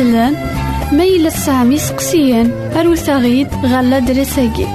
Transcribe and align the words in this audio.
ويدي 0.00 0.10
خديسلان 0.10 0.34
ميلا 0.92 1.30
سامي 1.30 1.78
سقسيان 1.78 2.72
أروساغيد 2.76 3.48
غالا 3.64 3.98
دريساكي. 3.98 4.66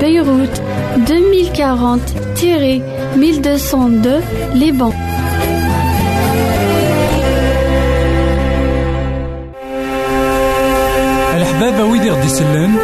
بيروت 0.00 0.62
2040 1.10 2.00
تيري 2.36 2.82
1202 3.14 4.22
لبنان 4.54 4.92
الحبابة 11.36 11.84
ويدي 11.84 12.10
غدي 12.10 12.26
يسلن 12.26 12.78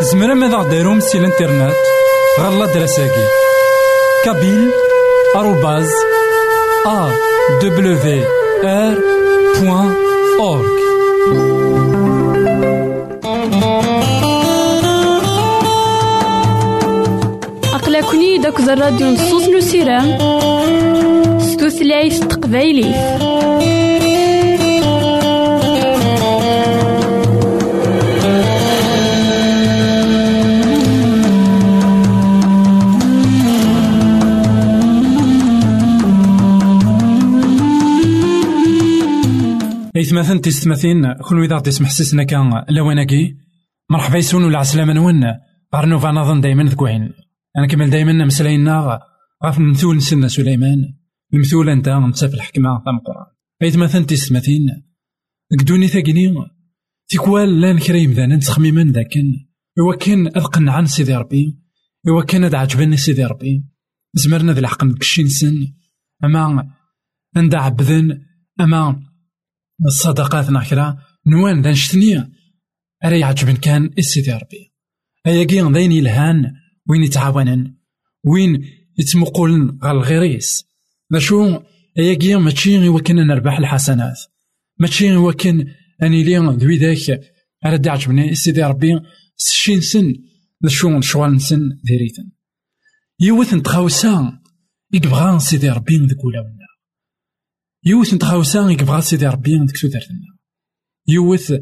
زمرا 0.00 0.34
ماذا 0.34 0.56
غديرهم 0.56 1.00
سي 1.00 1.18
الانترنت 1.18 1.74
غالا 2.40 2.66
دراساكي 2.66 3.26
بوان 9.60 9.94
أورك 10.40 10.74
أقلكني 17.74 18.38
داك 18.38 18.60
الراديو 18.60 19.06
نصوص 19.06 19.48
نسيرام 19.48 20.18
ستوثلايف 21.40 22.18
تقبايلي 22.18 22.94
إثماثن 40.24 40.40
تيستماثين 40.40 41.12
كل 41.12 41.54
غدي 41.54 41.68
يسمح 41.68 41.90
سيسنا 41.90 42.24
كان 42.24 42.64
لواناكي 42.70 43.36
مرحبا 43.90 44.18
يسون 44.18 44.44
ولا 44.44 44.58
عسلامة 44.58 44.92
نون. 44.92 45.24
غارنوفا 45.74 46.10
نظن 46.10 46.40
دايما 46.40 46.64
ذكوين. 46.64 47.12
أنا 47.58 47.66
كمل 47.66 47.90
دايما 47.90 48.24
مسلاينا 48.24 49.00
غاف 49.44 49.58
المثول 49.58 49.96
نسنا 49.96 50.28
سليمان. 50.28 50.94
المثول 51.34 51.68
أنت 51.68 51.88
نتا 51.88 52.28
في 52.28 52.34
الحكمة 52.34 52.82
تام 52.84 52.96
القرآن. 52.96 53.26
إثماثن 53.62 54.06
تيستماثين 54.06 54.82
قدوني 55.60 55.88
ثاقيني 55.88 56.34
تيكوال 57.08 57.60
لأن 57.60 57.78
كريم 57.78 58.12
ذا 58.12 58.26
نتخميما 58.26 58.82
ذاكن. 58.82 59.32
إوا 59.78 59.96
كان 59.96 60.26
أذقن 60.26 60.68
عن 60.68 60.86
سيدي 60.86 61.14
ربي. 61.14 61.58
إوا 62.08 62.22
كان 62.22 62.44
أد 62.44 62.54
عجبني 62.54 62.96
سيدي 62.96 63.24
ربي. 63.24 63.64
زمرنا 64.14 64.52
ذي 64.52 64.60
الحق 64.60 64.84
نكشي 64.84 65.22
نسن 65.22 65.72
أما 66.24 66.70
عند 67.36 67.54
عبذن 67.54 68.20
أما 68.60 69.13
الصداقات 69.86 70.50
ناكرا 70.50 70.98
نوان 71.26 71.62
دا 71.62 71.70
نشتني 71.70 72.32
أرا 73.04 73.16
يعجبن 73.16 73.56
كان 73.56 73.90
السيدي 73.98 74.32
ربي. 74.32 74.72
أيا 75.26 75.44
كي 75.44 75.60
ذاين 75.60 75.92
يلهان 75.92 76.52
وين 76.88 77.04
يتعاونن 77.04 77.74
وين 78.24 78.64
يتمقولن 78.98 79.78
غال 79.84 79.96
الغيريس 79.96 80.64
شو 81.18 81.62
أيا 81.98 82.14
كي 82.14 82.36
ماشي 82.36 82.88
إوا 82.88 83.00
كان 83.00 83.26
نربح 83.26 83.58
الحسنات. 83.58 84.18
ماشي 84.78 85.14
إوا 85.14 85.32
كان 85.32 85.66
أني 86.02 86.24
لي 86.24 86.36
ذوي 86.36 86.76
ذاك 86.76 87.20
أرا 87.66 87.76
دا 87.76 87.90
عجبني 87.90 88.30
السيدي 88.30 88.62
ربي. 88.62 89.00
سشين 89.36 89.80
سن 89.80 90.14
شو 90.66 90.90
نشوال 90.90 91.34
نسن 91.34 91.60
ذريتن 91.90 92.30
يوث 93.20 93.54
نتخاوسا 93.54 94.40
يكبغا 94.92 95.38
سيدي 95.38 95.70
ربي 95.70 95.96
ذك 95.98 96.24
يوث 97.86 98.14
نتخاوسا 98.14 98.70
يكبغا 98.70 99.00
سيدي 99.00 99.26
ربي 99.26 99.56
ذك 99.56 99.76
سودرتنا 99.76 100.38
يوث 101.08 101.52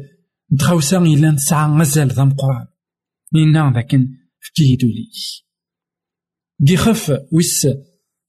نتخاوسا 0.53 0.97
إلا 0.97 1.31
نسعى 1.31 1.71
غزال 1.79 2.07
ذا 2.07 2.23
مقران 2.23 2.67
إنا 3.35 3.71
ذاكن 3.75 4.07
فكيه 4.39 4.77
دولي 4.77 5.09
كي 6.67 6.77
خف 6.77 7.11
ويس 7.31 7.67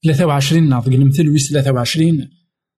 ثلاثة 0.03 0.25
وعشرين 0.25 0.69
ناض 0.69 0.87
المثل 0.87 1.29
ويس 1.29 1.49
ثلاثة 1.49 1.71
وعشرين 1.71 2.29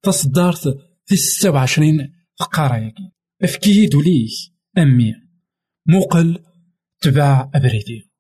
تصدرت 0.03 0.77
في 1.05 1.15
ستة 1.15 1.49
وعشرين 1.51 2.13
ياكي 2.59 3.11
افكيه 3.43 3.89
دولي 3.89 4.27
أمي 4.77 5.13
موقل 5.85 6.43
تباع 7.01 7.51
أبريدي 7.55 8.11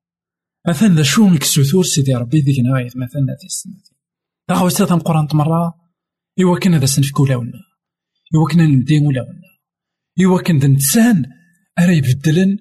مثلا 0.67 0.95
ذا 0.95 1.03
شو 1.03 1.29
نكسوثور 1.29 1.83
سيدي 1.83 2.15
ربي 2.15 2.39
ذيك 2.39 2.59
نغاية 2.59 2.89
مثلا 2.95 3.35
في 3.39 3.45
السنة 3.45 3.81
تاغو 4.47 4.69
ساتا 4.69 4.95
قران 4.95 5.27
مرة 5.33 5.86
إوا 6.41 6.59
كان 6.59 6.73
هذا 6.73 6.85
سنفك 6.85 7.19
ولاونا 7.19 7.61
إوا 8.35 8.47
كان 8.49 8.71
ندين 8.71 9.05
ولاونا 9.05 9.41
إوا 10.25 10.41
كان 10.41 10.57
نتسان 10.57 11.25
أرا 11.79 11.91
يبدلن 11.91 12.57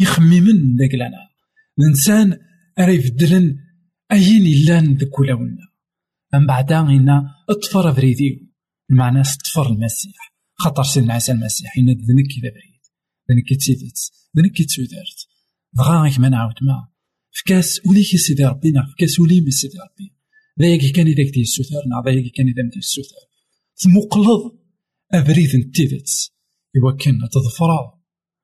يخممن 0.00 0.76
ذاك 0.76 0.94
لنا 0.94 1.28
الإنسان 1.78 2.38
أرا 2.78 2.90
يبدلن 2.90 3.56
أين 4.12 4.42
إلان 4.42 4.94
ذاك 4.94 5.18
ولاونا 5.18 5.68
من 6.34 6.46
بعدا 6.46 6.80
إنا 6.80 7.34
أطفر 7.50 7.90
بريديو. 7.90 8.36
المعنى 8.90 9.20
اطفر 9.20 9.72
المسيح. 9.72 10.34
خاطر 10.54 10.82
سيدنا 10.82 11.12
عيسى 11.14 11.32
المسيح. 11.32 11.78
إنا 11.78 11.92
ذنك 11.92 12.30
إذا 12.38 12.50
بريد. 12.50 12.82
ذنك 13.30 13.58
تسيدت 13.58 13.98
ذنك 14.36 14.62
تسودرت 14.62 15.28
بغا 15.72 16.02
غيك 16.02 16.18
ما 16.20 16.28
نعاود 16.28 16.54
ما. 16.62 16.88
فكاس 17.30 17.80
وليك 17.86 18.06
سيدي 18.06 18.44
ربي 18.44 18.70
نعم 18.70 18.86
فكاس 18.86 19.20
ولي 19.20 19.40
من 19.40 19.50
سيدي 19.50 19.78
ربي 19.78 20.17
ذاك 20.60 20.92
كان 20.94 21.06
إذا 21.06 21.30
كتي 21.30 21.40
السوثار 21.40 21.82
نعم 21.90 22.04
ذاك 22.04 22.32
كان 22.36 22.48
إذا 22.48 22.62
مدي 22.62 22.78
السوثار 22.78 23.24
تمقلض 23.76 24.58
أبريد 25.12 25.56
نتيدت 25.56 26.08
إوا 26.76 26.96
كان 26.96 27.18
تظفر 27.32 27.70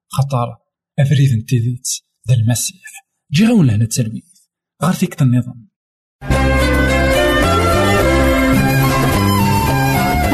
خطر 0.08 0.56
أبريد 0.98 1.32
نتيدت 1.38 1.86
ذا 2.28 2.34
المسيح. 2.34 2.80
جي 3.32 3.46
غاون 3.46 3.66
لهنا 3.66 3.84
التلويث. 3.84 4.24
غير 4.82 4.92
فيك 4.92 5.22
النظام 5.22 5.68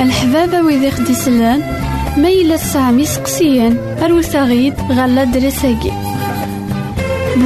الحبابة 0.02 0.62
ويدي 0.62 0.90
خديسلان 0.90 1.60
ميلا 2.22 2.56
سامي 2.56 3.06
سقسيان 3.06 3.76
أروساغيد 3.76 4.74
غالا 4.74 5.24
دريساكي. 5.24 6.10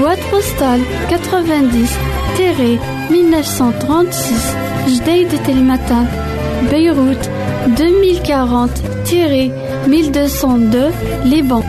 Boîte 0.01 0.25
postale 0.31 0.85
90 1.09 2.14
1936 2.37 4.57
Jdeï 4.87 5.27
de 5.27 5.37
Telmatan 5.37 6.07
Beyrouth 6.71 7.31
2040 7.77 8.71
1202 9.87 10.93
Liban. 11.25 11.63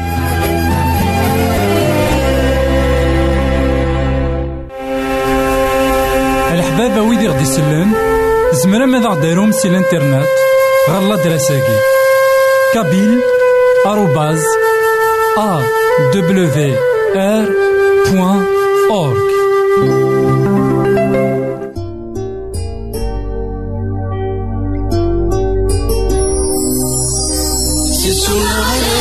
الحبابة 6.53 7.01
ويدي 7.01 7.27
غدي 7.27 7.41
يسلن 7.41 7.91
زمرا 8.53 8.85
ماذا 8.85 9.07
غديرهم 9.07 9.51
سي 9.51 9.67
الانترنت 9.67 10.27
غالا 10.89 11.15
دراساكي. 11.15 11.77
كابيل 12.73 13.21
آروباز 13.85 14.43
أ 15.37 15.61
you. 28.35 28.94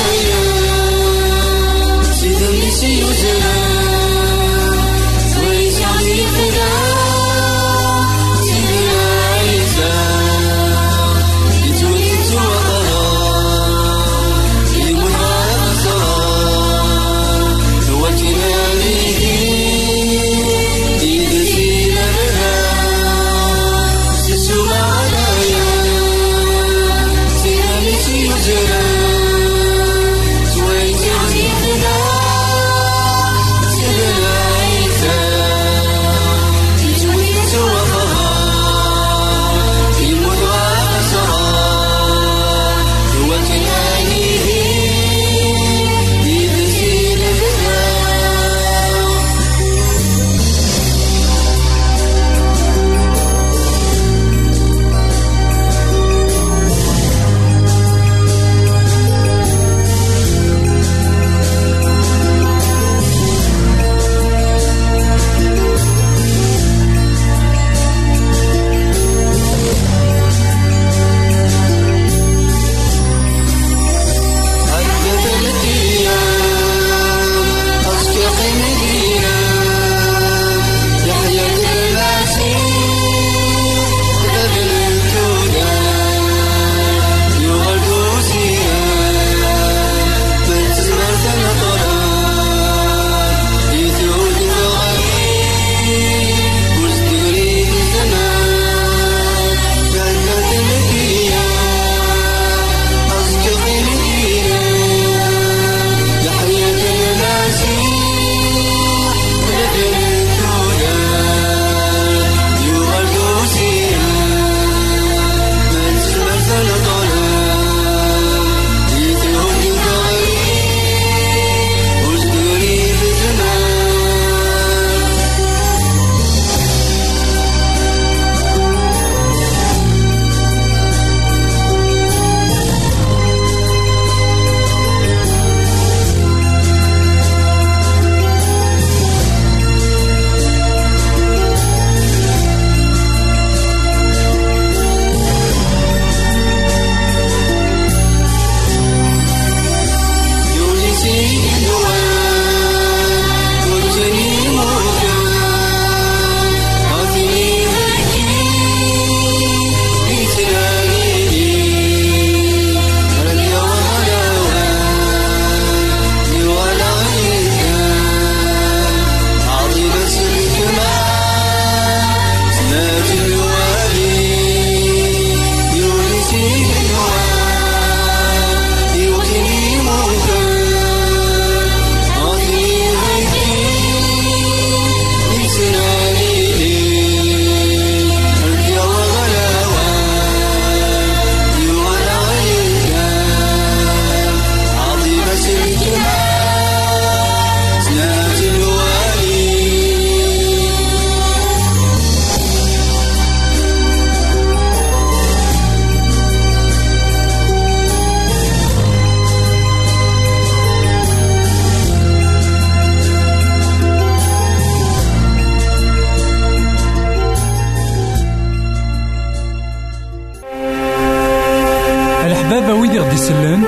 يسلن 223.25 223.64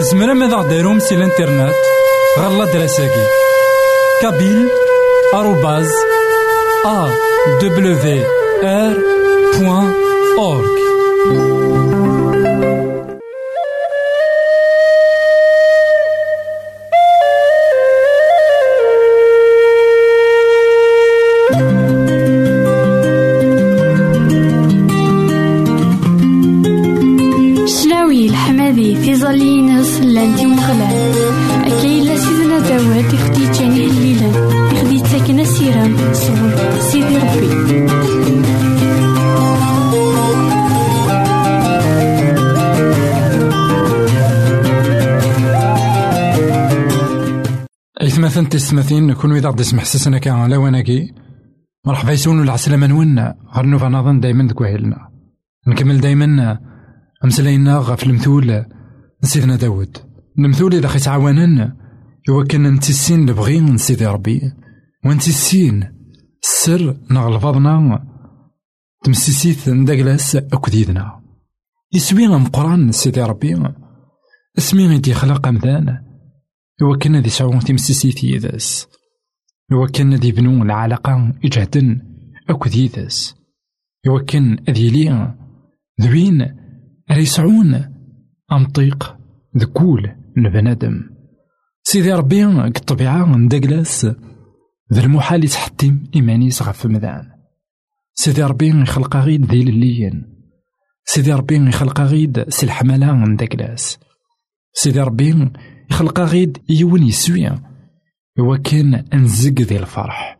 زمرا 0.00 0.34
ماذا 0.34 0.56
غديرهم 0.56 0.98
سي 0.98 1.14
الانترنت 1.14 1.74
غالا 2.38 2.64
دراساكي. 2.64 3.26
كابيل 4.22 4.68
آروباز 5.34 5.90
أ 6.86 7.08
إثمثن 48.30 48.48
تسمثين 48.48 49.12
كون 49.12 49.36
إذا 49.36 49.48
غدي 49.48 49.62
سمح 49.62 49.84
سسنا 49.84 50.18
كان 50.18 50.50
لواناكي 50.50 51.14
مرحبا 51.86 52.12
يسون 52.12 52.42
العسلامة 52.42 52.86
نونا 52.86 53.34
غير 53.54 53.66
نوفا 53.66 53.88
نظن 53.88 54.20
دايما 54.20 54.48
دكوهيلنا 54.48 55.08
نكمل 55.66 56.00
دايما 56.00 56.58
أمسلاينا 57.24 57.76
غف 57.76 58.02
المثول 58.02 58.64
سيدنا 59.22 59.56
داود. 59.56 59.98
المثول 60.38 60.74
إذا 60.74 60.88
خيت 60.88 61.08
عوانن 61.08 61.72
يوكن 62.28 62.66
أنت 62.66 62.90
السين 62.90 63.30
لبغي 63.30 63.78
سيدي 63.78 64.06
ربي. 64.06 64.52
وأنت 65.04 65.28
السين 65.28 65.92
السر 66.42 66.96
نغلفضنا 67.10 68.04
تمسيسيت 69.04 69.68
نداكلاس 69.68 70.36
أكديدنا. 70.36 71.20
يسوي 71.94 72.28
مقران 72.28 72.92
سيدي 72.92 73.22
ربي. 73.22 73.72
اسمي 74.58 74.86
غيدي 74.88 75.14
خلق 75.14 75.48
إوا 76.82 76.96
كان 76.96 77.16
ذي 77.16 77.30
سعون 77.30 77.58
تمسيسيت 77.58 78.24
يداس 78.24 78.88
إوا 79.72 79.86
كان 79.86 80.14
ذي 80.14 80.32
بنو 80.32 80.62
العلاقة 80.62 81.32
إجهدن 81.44 82.00
أكد 82.50 82.74
يداس 82.74 83.34
إوا 84.06 84.20
كان 84.20 84.56
ذي 84.70 84.90
لي 84.90 85.34
ذوين 86.00 86.42
راه 87.10 87.16
يسعون 87.16 87.94
أمطيق 88.52 89.16
ذكول 89.56 90.10
لبنادم 90.36 91.10
سيدي 91.82 92.12
ربي 92.12 92.44
الطبيعة 92.44 93.36
ندقلاس 93.36 94.04
ذا 94.92 95.00
المحال 95.04 95.44
يتحتم 95.44 96.04
إيمانيس 96.14 96.62
غف 96.62 96.86
مذان. 96.86 97.30
سيدي 98.14 98.42
ربي 98.42 98.68
يخلق 98.82 99.16
غيد 99.16 99.44
ذي 99.44 99.64
لليين 99.64 100.24
سيدي 101.04 101.32
ربي 101.32 101.68
يخلق 101.68 102.00
غيد 102.00 102.50
سي 102.50 102.66
الحملة 102.66 103.12
ندقلاس 103.12 103.98
سيدي 104.72 105.00
ربي 105.00 105.50
يخلق 105.90 106.20
غيد 106.20 106.58
يون 106.68 107.02
يسوي 107.02 107.48
إوا 108.38 108.56
كان 108.56 109.04
نزق 109.14 109.60
ذي 109.60 109.78
الفرح. 109.78 110.38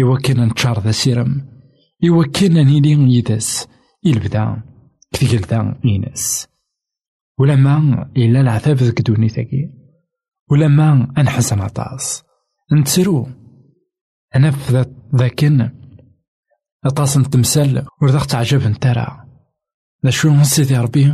إوا 0.00 0.18
كان 0.18 0.44
نتشار 0.44 0.80
ذا 0.80 0.90
سيرم. 0.90 1.46
إوا 2.08 2.24
كان 2.24 2.66
نيلي 2.66 3.16
يدس 3.16 3.68
يلبدا 4.04 4.62
كثير 5.12 5.40
ذا 5.40 5.80
إينس 5.84 6.48
ولما 7.38 8.10
إلا 8.16 8.40
العذاب 8.40 8.76
ذك 8.76 9.02
دونيتاكي 9.02 9.70
ولما 10.50 11.12
أنحزن 11.18 11.60
عطاس. 11.60 12.22
نتسرو. 12.72 13.28
أنا 14.36 14.50
في 14.50 14.86
ذاكن 15.14 15.70
أطاس 16.84 17.18
نتمثال 17.18 17.86
ورذاق 18.02 18.26
تعجب 18.26 18.66
نتارا. 18.66 19.26
ذا 20.04 20.10
شو 20.10 20.42
سيدي 20.42 20.76
ربي؟ 20.76 21.12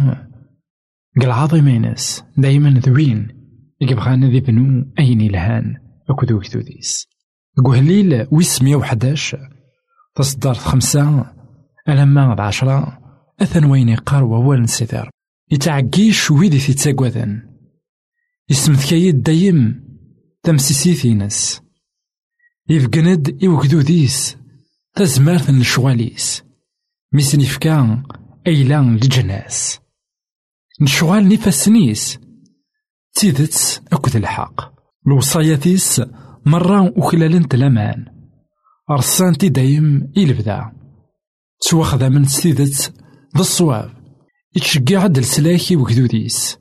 قال 1.20 1.30
عظيمينس 1.30 2.24
دايما 2.36 2.70
ذوين. 2.70 3.41
يبغانا 3.90 4.28
ذي 4.28 4.40
بنو 4.40 4.92
أين 4.98 5.20
يلهان؟ 5.20 5.76
أكدو 6.10 6.40
كتوديس 6.40 7.06
قهليل 7.64 8.26
ويس 8.30 8.62
مية 8.62 8.76
وحداش. 8.76 9.36
تصدر 10.14 10.54
خمسة 10.54 11.32
ألما 11.88 12.42
عشرة 12.42 12.98
أثن 13.40 13.64
وين 13.64 13.88
يقار 13.88 14.24
ووال 14.24 14.62
نسيدر 14.62 15.10
يتعقيش 15.50 16.30
ويدي 16.30 16.58
في 16.58 16.74
تاقوذن. 16.74 17.42
يسمثكايد 18.48 19.22
دايم 19.22 19.84
تمسيسيتي 20.42 21.14
ناس. 21.14 21.60
يفقند 22.68 23.42
يوكدو 23.42 23.80
ديس 23.80 24.36
تزمارت 24.94 25.50
نشواليس. 25.50 26.42
ميسن 27.12 27.40
يفكان 27.40 28.02
أيلان 28.46 28.96
لجناس. 28.96 29.80
نشوال 30.80 31.28
نفسنيس 31.28 32.21
تيدت 33.14 33.82
أكد 33.92 34.16
الحق 34.16 34.72
الوصاياتيس 35.06 36.02
مرة 36.46 36.98
وخلالنت 36.98 37.54
لامان 37.54 38.06
رسانتي 38.90 39.48
دايم 39.48 40.12
إلبدا 40.16 40.72
تواخذ 41.70 42.08
من 42.08 42.24
سيدت 42.24 42.94
ذا 43.36 43.40
الصواب 43.40 43.90
يتشجع 44.56 45.02
عد 45.02 45.18
السلاكي 45.18 45.76
وكدوديس 45.76 46.58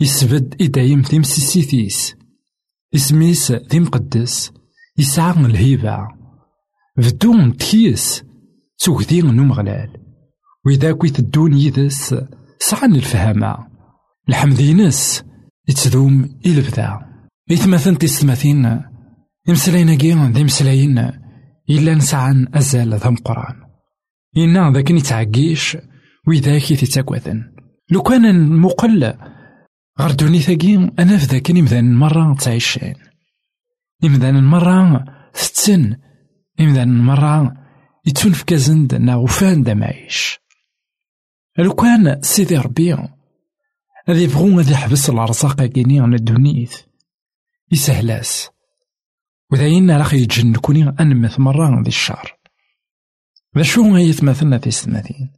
يسبد 0.00 0.54
إدايم 0.60 1.02
تيمسيسيتيس 1.02 2.16
اسميس 2.94 3.52
ذي 3.52 3.80
مقدس 3.80 4.52
يسعى 4.98 5.30
الهيبة 5.30 6.08
بدون 6.96 7.56
تكيس 7.56 8.24
توكدي 8.78 9.22
نمغلال 9.22 9.90
وإذا 10.66 10.92
كويت 10.92 11.18
الدون 11.18 11.58
يدس 11.58 12.14
سعن 12.58 12.94
الفهامة 12.94 13.66
الحمدينس 15.68 15.86
يتذوم 15.86 16.40
إلبدا 16.46 17.00
إثمثن 17.52 17.98
تستمثين 17.98 18.82
إمسلايناكي 19.48 20.12
ذي 20.12 20.44
مسلاين 20.44 20.98
إلا 21.70 21.94
نسعن 21.94 22.48
أزال 22.54 22.94
ذا 22.94 23.10
مقران. 23.10 23.56
إنا 24.36 24.72
ذاك 24.72 24.92
نتعقيش 24.92 25.76
وذاك 26.26 26.62
تتاكوذن 26.62 27.52
لو 27.90 28.02
كان 28.02 28.56
مقل 28.60 29.14
غير 30.00 30.10
دونيتاكي 30.10 30.90
أنا 30.98 31.16
في 31.16 31.26
ذاك 31.26 31.50
إمذان 31.50 31.94
مرة 31.94 32.34
تعيشين. 32.34 32.94
إمذان 34.04 34.44
مرة 34.44 35.04
ستن 35.34 35.96
إمذان 36.60 36.98
مرة 36.98 37.56
يتون 38.06 38.32
في 38.32 38.44
كازند 38.44 38.94
نا 38.94 39.16
وفان 39.16 39.64
لو 41.58 41.74
كان 41.74 42.22
سيدي 42.22 42.56
ربي 42.56 43.15
هذا 44.08 44.20
يبغو 44.20 44.58
غادي 44.58 44.72
يحبس 44.72 45.10
الأرزاق 45.10 45.62
كيني 45.62 46.00
عن 46.00 46.14
الدنيث 46.14 46.80
يسهلاس. 47.72 48.50
وذاين 49.52 49.90
راح 49.90 50.14
يتجن 50.14 50.54
كوني 50.54 50.94
أنمث 51.00 51.40
مرة 51.40 51.82
ذي 51.82 51.88
الشهر. 51.88 52.38
ذا 53.56 53.62
شو 53.62 53.94
غاية 53.94 54.14
مثلنا 54.22 54.58
في 54.58 54.66
السنتين 54.66 55.32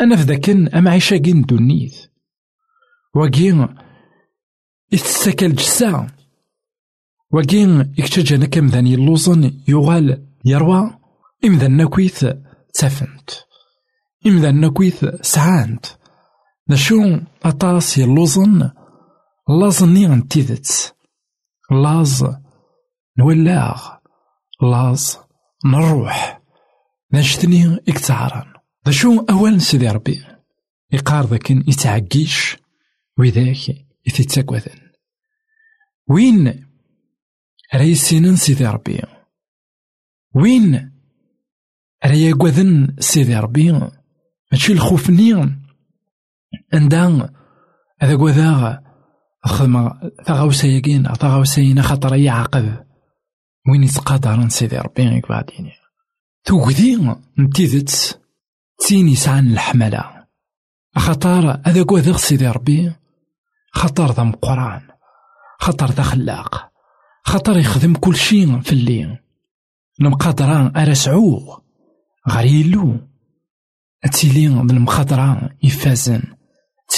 أنا 0.00 0.16
في 0.16 0.22
ذاكن 0.22 0.68
أما 0.68 0.90
عيشا 0.90 1.16
كين 1.16 1.42
دونيث 1.42 2.06
وكين 3.14 3.68
يتسكل 4.92 5.54
جسا. 5.54 6.06
وكين 7.32 7.94
يكتجانا 7.98 8.46
كم 8.46 8.66
ذاني 8.66 8.94
اللوزن 8.94 9.60
يغال 9.68 10.28
يروى. 10.44 10.98
إمذا 11.44 11.68
نكويث 11.68 12.26
تفنت 12.74 13.30
إمذا 14.26 14.50
نكويث 14.50 15.04
سعانت 15.20 15.86
ذا 16.70 16.76
شو 16.76 17.18
أطاس 17.44 17.98
يلوزن 17.98 18.70
لازني 19.48 20.06
عن 20.06 20.28
تيدت 20.28 20.94
لاز 21.70 22.26
نولاغ 23.18 23.88
لاز 24.62 25.18
نروح 25.64 26.40
نجتني 27.12 27.78
اكتعران 27.88 28.52
ذا 28.86 28.92
شو 28.92 29.20
أول 29.30 29.60
سيدي 29.60 29.88
ربي 29.88 30.24
يقار 30.92 31.26
ذاكن 31.26 31.64
يتعقيش 31.68 32.56
وذاك 33.18 33.68
يتتاكوذن 34.06 34.80
وين 36.08 36.66
رايسينن 37.74 38.36
سيدي 38.36 38.66
ربي 38.66 39.02
وين 40.34 40.92
رايا 42.04 42.34
قوذن 42.34 42.96
سيدي 42.98 43.36
ربي 43.36 43.80
ماشي 44.52 44.72
الخوف 44.72 45.10
نيان 45.10 45.67
عندها 46.74 47.30
هذا 48.00 48.16
قوذا 48.16 48.82
خدمة 49.44 50.10
تغاوسا 50.26 50.66
يقين 50.66 51.02
تغاوسا 51.02 51.60
ينا 51.60 51.82
خاطر 51.82 52.14
يعقب 52.14 52.84
وين 53.68 53.82
يتقادر 53.82 54.48
سيدي 54.48 54.78
ربي 54.78 55.08
غيك 55.08 55.28
بعدين 55.28 55.70
توكدي 56.44 57.14
نتيذت 57.38 58.20
تيني 58.78 59.14
سعان 59.14 59.52
الحملة 59.52 60.26
خاطر 60.96 61.60
هذا 61.66 61.82
قوذا 61.82 62.16
سيدي 62.16 62.48
ربي 62.48 62.92
خطر 63.72 64.12
ذا 64.12 64.22
مقران 64.22 64.82
خطر 65.60 65.90
ذا 65.90 66.02
خلاق 66.02 66.72
خطر 67.24 67.58
يخدم 67.58 67.94
كل 67.94 68.16
شيء 68.16 68.60
في 68.60 68.72
الليل 68.72 69.18
المقدران 70.00 70.76
أرسعوه 70.76 71.64
غريلو 72.28 72.96
تيلي 74.12 74.46
ذا 74.46 74.60
المقدران 74.60 75.56
يفازن 75.62 76.22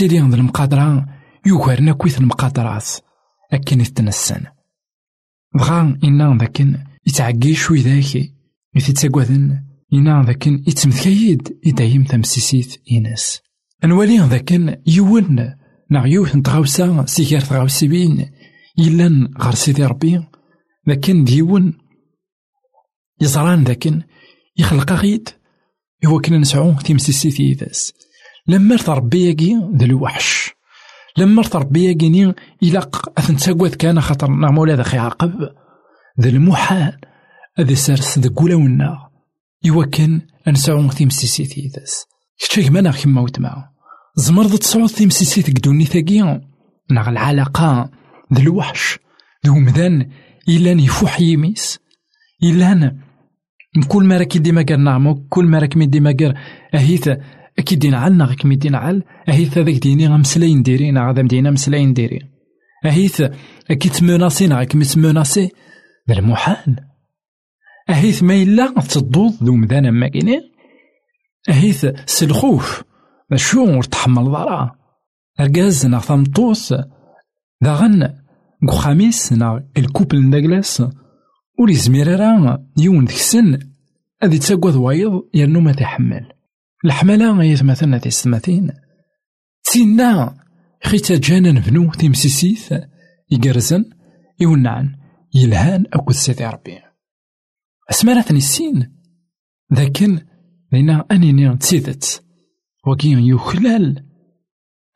تيلي 0.00 0.18
ذا 0.18 0.36
المقدران 0.36 1.06
يوغرنا 1.46 1.92
كويث 1.92 2.18
المقدرات 2.18 2.88
أكن 3.52 3.80
يتنسن. 3.80 4.44
بغا 5.54 5.98
إنا 6.04 6.38
ذاكن 6.40 6.78
يتعقي 7.06 7.54
شوي 7.54 7.80
ذاكي 7.80 8.34
يتتاقوذن 8.74 9.64
إنا 9.92 10.22
ذاكن 10.26 10.64
يتمثكيد 10.66 11.58
إدايم 11.66 12.04
تمسيسيت 12.04 12.82
إناس 12.92 13.40
أنوالي 13.84 14.18
ذاكن 14.18 14.76
يون 14.86 15.54
ناغ 15.90 16.06
يوث 16.06 16.36
سيكار 17.06 17.40
تغاوسي 17.40 17.88
بين 17.88 18.30
إلا 18.78 19.30
غار 19.40 19.54
سيدي 19.54 19.84
ربي. 19.84 20.24
لكن 20.86 21.24
ديون 21.24 21.78
يزران 23.20 23.64
ذاكن 23.64 24.02
يخلق 24.56 24.92
غيد 24.92 25.28
هو 26.06 26.20
كنا 26.20 26.38
نسعو 26.38 26.72
تيمسيسي 26.72 27.30
لما 28.48 28.76
ربي 28.88 29.26
ياكي 29.26 29.60
ذا 29.76 29.84
الوحش. 29.84 30.50
لما 31.18 31.42
ربي 31.54 31.84
ياكي 31.84 32.34
إلاق 32.62 33.18
أثن 33.18 33.36
تساقوات 33.36 33.74
كان 33.74 34.00
خاطر 34.00 34.30
نعم 34.30 34.58
ولا 34.58 34.82
خي 34.82 34.98
عقب 34.98 35.32
ذا 36.20 36.28
المحال 36.28 37.00
هذا 37.58 37.74
سارس 37.74 38.18
ذا 38.18 38.30
قولا 38.36 38.54
ونا 38.54 39.10
إوا 39.68 39.84
كان 39.84 40.20
أنسعو 40.48 40.88
تيمسيسي 40.88 41.44
تيداس 41.44 42.06
كتشيك 42.38 42.70
مانا 42.70 42.92
كيما 42.92 43.20
وتما 43.20 43.70
زمرض 44.16 44.58
تصعود 44.58 44.88
تيمسيسي 44.88 45.42
تقدوني 45.42 45.84
ثاقيا 45.84 46.50
ناغ 46.90 47.08
العلاقة 47.08 47.90
ذا 48.34 48.42
الوحش. 48.42 48.98
ذو 49.46 49.54
مذان 49.54 50.10
إلا 50.48 50.70
يفوح 50.70 51.20
يميس. 51.20 51.78
إلا 52.42 52.96
كل 53.88 54.04
ما 54.04 54.18
راك 54.18 54.36
ديما 54.36 54.64
قال 54.68 54.84
نعمو 54.84 55.26
كل 55.28 55.44
ما 55.44 55.58
راك 55.58 55.78
ديما 55.78 56.16
قال 56.20 56.34
أهيث 56.74 57.10
أكيد 57.60 57.78
دين 57.78 57.94
عالنا 57.94 58.24
غيك 58.24 58.46
ميدين 58.46 58.74
عال 58.74 59.04
أهيث 59.28 59.58
هذاك 59.58 59.74
ديني 59.74 60.06
غمسلاين 60.06 60.62
ديرين 60.62 60.98
غادا 60.98 61.22
مدينا 61.22 61.50
مسلاين 61.50 61.92
ديرين 61.92 62.30
أهيث 62.86 63.22
أكيد 63.70 63.92
تموناسي 63.92 64.46
غيك 64.46 64.76
متموناسي 64.76 65.50
ذا 66.08 66.18
المحال. 66.18 66.76
أهيث 67.90 68.22
ما 68.22 68.34
إلا 68.34 68.74
تضوض 68.80 69.44
ذو 69.44 69.54
مذان 69.54 69.90
ما 69.90 70.08
كيني 70.08 70.40
أهيث 71.48 71.86
سلخوف 72.06 72.82
شو 73.34 73.64
ور 73.64 73.82
تحمل 73.82 74.24
ضرا. 74.24 74.70
أركاز 75.40 75.86
ناغ 75.86 76.00
ثمطوس 76.00 76.74
داغن 77.62 78.14
خميس 78.68 79.32
نا 79.32 79.64
الكوبل 79.76 80.20
نداكلاس 80.26 80.82
ور 81.58 81.70
يزمير 81.70 82.20
راه 82.20 82.66
يون 82.78 83.04
ديك 83.04 83.16
أذي 84.24 84.38
تساقوذ 84.38 84.76
وايض 84.76 85.22
يرنو 85.34 85.60
ما 85.60 85.72
تحمل. 85.72 86.39
الحملة 86.84 87.32
مثلا 87.62 87.98
تيستماثين 87.98 88.72
تينا 89.64 90.44
خيتا 90.84 91.16
جانا 91.18 91.52
نبنو 91.52 91.92
تيمسيسيث 91.92 92.74
يقرزن 93.30 93.84
يونعن 94.40 94.96
يلهان 95.34 95.84
أكو 95.92 96.12
سيدي 96.12 96.46
ربي. 96.46 96.78
أسمانا 97.90 98.24
السين 98.30 98.96
ذاكن 99.74 100.20
لينا 100.72 101.04
أنيني 101.10 101.56
تسيدت. 101.56 102.24
وكين 102.86 103.18
يخلال. 103.18 104.06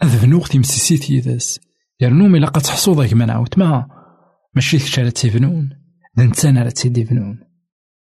أذبنو 0.03 0.41
تيمسيسيث 0.41 1.11
يداس 1.11 1.61
يرنو 2.01 2.29
مي 2.29 2.39
لقد 2.39 2.63
تحصو 2.63 2.93
ذاك 2.93 3.15
من 3.15 3.31
عاوت 3.31 3.59
ما. 3.59 3.89
ماشي 4.55 4.79
كش 4.79 4.99
على 4.99 5.11
تيفنون 5.11 5.71
ذا 6.19 6.25
نتانا 6.25 6.61
على 6.61 6.71
تيفنون 6.71 7.39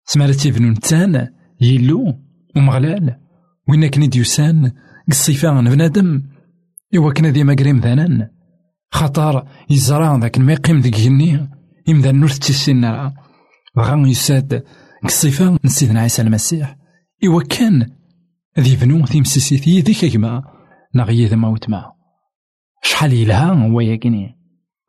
سما 0.06 0.24
على 0.24 0.34
تيفنون 0.34 0.80
تانا 0.80 1.34
يلو 1.62 2.20
ومغلال. 2.56 3.23
وين 3.70 3.88
كني 3.88 4.08
ديوسان 4.08 4.72
قصيفا 5.12 5.62
بنادم 5.62 6.24
إوا 6.96 7.14
كنا 7.14 7.30
ديما 7.30 7.54
قريم 7.54 7.80
ذانان 7.80 8.30
خطر 8.92 9.48
يزرع 9.70 10.16
ذاك 10.16 10.38
ما 10.38 10.54
يقيم 10.54 10.80
ذيك 10.80 10.96
جني 10.96 11.50
يمدا 11.88 12.12
نور 12.12 12.30
تيسينا. 12.30 13.14
بغا 13.76 14.08
يساد 14.08 14.64
قصيفا 15.04 15.58
نسيدنا 15.66 16.02
عيسى 16.02 16.22
المسيح. 16.22 16.78
إوا 17.26 17.44
كان 17.44 17.90
ذي 18.60 18.76
بنو 18.76 19.06
تيمسيسيتي 19.06 19.82
ذيك 19.82 20.14
كما 20.14 20.44
نغي 20.96 21.26
ذا 21.26 21.36
موتما 21.36 21.92
شحال 22.84 23.14
يلها 23.14 23.54
هو 23.54 23.80
ياكني 23.80 24.38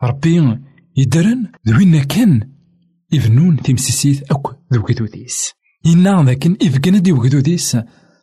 ربي 0.03 0.59
يدرن 0.97 1.47
ذوين 1.69 2.03
كان 2.03 2.51
يفنون 3.13 3.57
تيمسيسيت 3.57 4.33
أك 4.33 4.47
ذو 4.73 4.83
كدوديس 4.83 5.53
إنا 5.87 6.23
ذاكن 6.23 6.57
إفكنا 6.63 6.99
دي 6.99 7.13
وكدوديس 7.13 7.77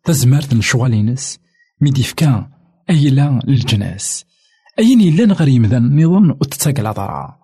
تزمرت 0.03 0.53
نشوالينس 0.53 1.39
ميدي 1.81 2.03
فكا 2.03 2.49
أيلا 2.89 3.39
للجناس. 3.47 4.25
أين 4.79 5.01
إلا 5.01 5.33
غير 5.33 5.47
يمذن 5.47 6.03
نظن 6.03 6.31
وتتاك 6.31 6.79
العطرة 6.79 7.37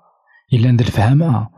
إلا 0.53 0.71
ند 0.71 0.81
الفهمة 0.81 1.49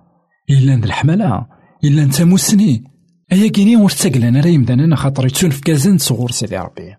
إلا 0.50 0.76
ند 0.76 0.84
الحملة 0.84 1.48
إلا 1.84 2.06
نتا 2.06 2.24
مسني 2.24 2.84
أيا 3.32 3.48
كيني 3.48 3.76
ور 3.76 3.90
تاكلان 3.90 4.38
راه 4.38 4.48
يمذن 4.48 4.96
خاطر 4.96 5.26
يتسون 5.26 5.50
في 5.50 5.62
كازن 5.62 5.98
صغور 5.98 6.32
سيدي 6.32 6.58
ربي. 6.58 6.96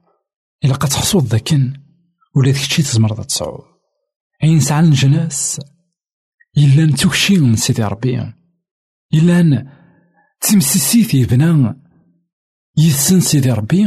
إلا 0.64 0.74
قد 0.74 0.88
ذاكن 1.26 1.72
ولا 2.36 2.52
داكشي 2.52 2.82
تزمر 2.82 3.22
تصعود 3.22 3.64
أين 4.44 4.60
سعى 4.60 4.80
الجناس؟ 4.80 5.60
إلا 6.58 6.86
نتوكشي 6.86 7.38
من 7.38 7.56
سيدي 7.56 7.82
ربي. 7.82 8.32
إلا 9.14 9.66
تمسيسيتي 10.40 11.24
بنا 11.24 11.76
يسن 12.86 13.20
سيدي 13.20 13.52
ربي. 13.52 13.86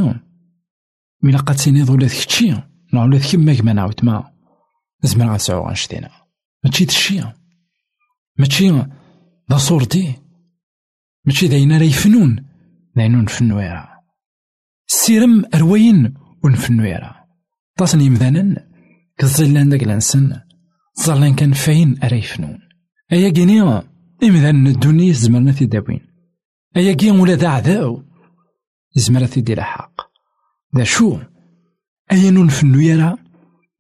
من 1.24 1.38
قد 1.38 1.56
تينيض 1.56 1.90
ولا 1.90 2.08
كتشي 2.08 2.52
نوع 2.94 3.04
ولا 3.04 3.20
كيما 3.20 3.54
كما 3.54 3.74
نعاود 3.74 4.06
ما. 4.06 4.32
زعما 5.04 5.32
غنسعو 5.32 5.68
غنشتينا. 5.68 6.10
ماشي 6.64 6.86
تشي. 6.86 7.24
ماشي 8.40 8.86
دا 9.50 9.58
صورتي 9.58 10.14
ماشي 11.26 11.48
داينا 11.48 11.78
راه 11.78 11.84
يفنون 11.84 12.46
داينا 12.96 13.22
نفنويرا 13.22 13.90
سيرم 14.88 15.46
أرواين 15.56 16.14
ونفنويرا 16.44 17.16
تصني 17.78 18.10
مذانا 18.10 18.68
كالظلان 19.18 19.70
داك 19.70 19.84
الانسان 19.84 20.42
ظلان 21.06 21.36
كان 21.36 21.54
فاين 21.54 22.00
أرا 22.04 22.16
يفنون 22.16 22.60
أيا 23.14 23.30
كيني 23.30 23.62
إمذان 24.24 24.68
الدنيا 24.68 25.14
زمرنا 25.14 25.52
في 25.52 25.66
دابوين 25.66 26.02
أيا 26.78 26.94
كي 26.94 27.12
ولا 27.12 27.36
دا 27.36 27.48
عذاو 27.48 28.04
يزمر 28.96 29.26
تيدي 29.26 29.62
حق. 29.62 30.02
دا 30.74 30.84
شو؟ 30.84 31.18
أيا 32.12 32.32
نون 32.32 32.48
فنو 32.48 32.80
يرا 32.80 33.18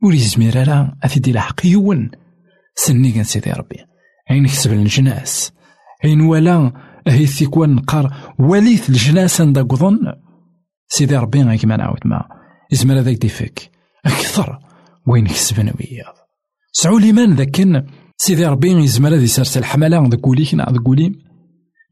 ور 0.03 0.13
يزمير 0.13 0.67
راه 0.67 0.97
أثيدي 1.03 1.39
حق 1.39 1.65
يون. 1.65 2.11
سني 2.75 3.11
كان 3.11 3.23
سيدي 3.23 3.51
ربي. 3.51 3.77
عين 4.29 4.47
كسب 4.47 4.73
الجناس. 4.73 5.53
عين 6.03 6.21
ولا 6.21 6.71
أهي 7.07 7.25
ثيكوان 7.25 7.75
نقار 7.75 8.33
وليث 8.39 8.89
الجناس 8.89 9.41
عند 9.41 9.59
قضن. 9.59 10.13
سيدي 10.87 11.17
ربي 11.17 11.43
غيك 11.43 11.65
ما 11.65 11.77
نعاود 11.77 11.99
ما. 12.05 12.25
يزمر 12.71 12.99
هذاك 12.99 13.15
ديفك. 13.15 13.71
أكثر. 14.05 14.59
وين 15.07 15.27
كسبنا 15.27 15.73
وياض. 15.79 16.15
سعو 16.71 16.97
ليمان 16.97 17.33
ذاك 17.33 17.85
سيدي 18.17 18.45
ربي 18.45 18.71
يزمر 18.71 19.15
هذي 19.15 19.27
سارس 19.27 19.57
الحملة. 19.57 20.07
ذاك 20.07 20.27
وليك 20.27 20.53
نا 20.53 20.71
ذاك 20.71 20.87
وليم 20.87 21.15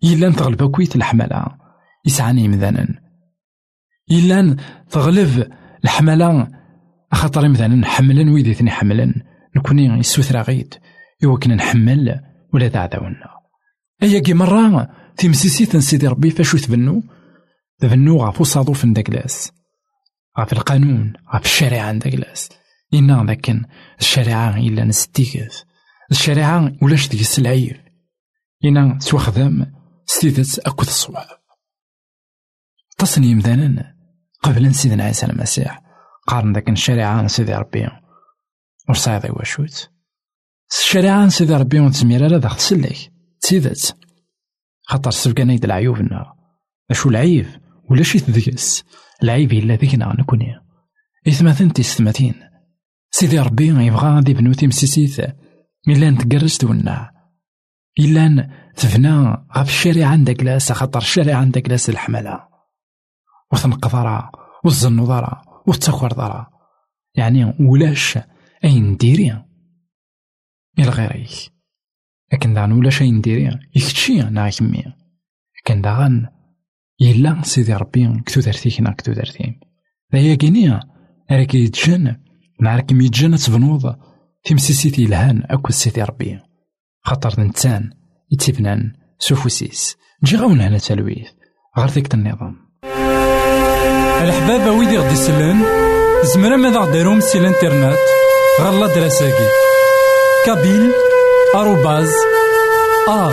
إلا 0.04 0.32
تغلب 0.32 0.72
كويت 0.72 0.96
الحملة. 0.96 1.46
يسعني 2.06 2.48
مذانا 2.48 3.11
إلا 4.12 4.56
تغلب 4.90 5.52
الحملة. 5.84 6.48
خاطر 7.14 7.48
مثلا 7.48 7.68
نحملن 7.68 8.30
ويدي 8.30 8.54
ثني 8.54 8.72
حملن. 8.72 9.14
نكوني 9.56 10.00
يسوثرا 10.00 10.42
غيد 10.42 10.74
كنا 11.42 11.56
نحمل 11.56 12.20
ولا 12.54 12.68
تعذاونا 12.68 13.42
أيا 14.04 14.20
كي 14.20 14.34
مرة 14.34 14.90
تيمسيسي 15.18 15.82
سيدي 15.82 16.08
ربي 16.08 16.30
فاشو 16.30 16.58
تبنو 16.58 17.04
تبنو 17.80 18.18
غافو 18.18 18.44
صادوف 18.44 18.86
داكلاس 18.86 19.52
غاف 20.40 20.54
القانون 20.54 21.14
غاف 21.34 21.46
الشريعة 21.46 21.94
داكلاس 21.94 22.50
إنا 22.94 23.26
ذاكن 23.28 23.66
الشريعة 24.00 24.58
إلا 24.58 24.84
نستيكث 24.84 25.64
الشريعة 26.12 26.74
ولاش 26.82 27.10
ديك 27.10 27.40
العيب. 27.40 27.78
إنا 28.66 29.00
سواخدام 29.00 29.74
ستيدت 30.06 30.60
أكد 30.60 30.80
الصواب 30.80 31.28
تصنيم 32.98 33.40
ذانا. 33.40 33.91
قبل 34.44 34.76
سيدنا 34.76 35.04
عيسى 35.04 35.26
المسيح 35.26 35.82
قارن 36.28 36.54
ذاك 36.54 36.70
الشريعة 36.70 37.28
سيدي 37.28 37.54
ربي. 37.54 37.90
ور 38.90 38.96
صايد 38.96 39.22
واشوت 39.30 39.90
الشريعة 40.72 41.30
سيدي 41.30 41.56
ربي 41.56 41.80
ونتسمير 41.80 42.24
على 42.24 42.40
داخل 42.40 42.60
سلك 42.60 43.12
تسيدت 43.42 43.98
خاطر 44.84 45.12
سبقنا 45.12 45.54
يد 45.54 45.66
العيوب 45.66 45.98
النار. 45.98 46.34
أشو 46.92 47.10
العيب؟ 47.10 47.46
ولا 47.90 48.04
شي 48.04 48.20
تذكس؟ 48.20 48.84
العيب 49.24 49.54
إلا 49.54 49.76
ذيكنا 49.76 50.16
نكوني 50.20 50.56
إثماثن 51.28 51.74
تيستماتين 51.74 52.34
سيدي 53.12 53.40
ربي 53.40 53.68
يبغى 53.68 54.16
غادي 54.16 54.34
بنو 54.34 54.54
تيمسيسيت 54.54 55.20
إلا 55.88 56.10
نتقرس 56.10 56.58
تونا 56.58 57.12
إلا 58.00 58.50
تفنى 58.76 59.48
غف 59.58 59.70
الشارع 59.70 60.08
عندك 60.08 60.44
لاس 60.44 60.72
خاطر 60.72 61.00
الشارع 61.00 61.36
عندك 61.36 61.70
لاس 61.70 61.90
الحملة. 61.90 62.51
وثنقضرا 63.54 64.32
والزنوضرا 64.64 65.42
والتخوردرا 65.68 66.48
يعني 67.16 67.54
ولاش 67.60 68.20
أين 68.64 68.84
نديري 68.84 69.46
إلى 70.80 70.90
غيريك 70.90 71.30
لكن 72.34 72.54
داغن 72.54 72.72
ولاش 72.72 73.02
أين 73.02 73.16
نديري 73.16 73.60
يكتشي 73.76 74.22
نا 74.22 74.50
كمي. 74.50 74.84
لكن 75.58 75.82
داغن 75.82 76.28
إلا 77.02 77.42
سيدي 77.44 77.74
ربي 77.74 78.22
كتو 78.26 78.42
درتيك 78.42 78.82
نا 78.82 78.92
كتو 78.92 79.14
درتيم 79.14 79.60
ذايا 80.14 80.36
كينيا 80.36 80.80
راك 81.32 81.56
يتجن 81.56 82.18
نعرك 82.62 82.94
ميتجن 82.94 83.36
تبنوض 83.36 83.96
تيمسيسيتي 84.44 85.06
لهان 85.06 85.44
أكو 85.50 85.72
سيدي 85.72 86.04
ربي. 86.04 86.40
خاطر 87.04 87.42
نتان 87.42 87.90
يتبنان 88.32 88.94
سوفوسيس. 89.20 89.98
نجي 90.24 90.38
غاون 90.38 90.62
هنا 90.62 90.78
تلويث. 90.78 91.32
غير 91.78 91.88
ذيك 91.88 92.14
النظام 92.14 92.71
الحباب 94.22 94.78
ويدي 94.80 94.98
غدي 94.98 95.14
يسلن 95.14 95.64
زمرا 96.24 96.56
ماذا 96.56 96.80
غديرهم 96.80 97.20
سي 97.20 97.38
الانترنت؟ 97.38 97.98
غالا 98.62 98.88
دراساكي. 98.88 99.48
كابيل 100.46 100.92
آروباز 101.56 102.10
أ 103.10 103.32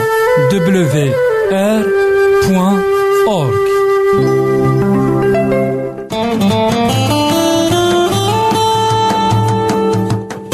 دبليو 0.53 1.13
آر 1.53 1.83
بوان 2.49 2.83
أورك 3.29 3.69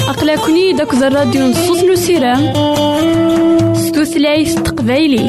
أقلكني 0.08 0.72
داك 0.72 0.94
الراديو 0.94 1.46
نصوص 1.46 1.84
نسيران 1.84 2.52
ستوثلايف 3.76 4.54
تقبايلي. 4.54 5.24